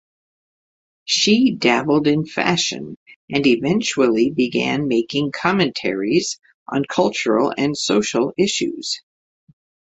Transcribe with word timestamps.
She 1.05 1.51
dabbled 1.51 2.07
in 2.07 2.25
fashion 2.25 2.97
and 3.29 3.45
eventually 3.45 4.31
began 4.31 4.87
making 4.87 5.31
commentaries 5.31 6.39
on 6.67 6.85
cultural 6.89 7.53
and 7.55 7.77
social 7.77 8.33
issues. 8.35 8.99